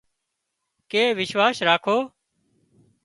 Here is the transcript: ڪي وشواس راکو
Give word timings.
ڪي 0.91 1.03
وشواس 1.17 1.55
راکو 1.67 1.97